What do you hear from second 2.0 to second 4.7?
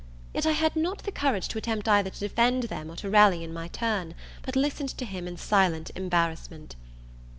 to defend them or to rally in my turn; but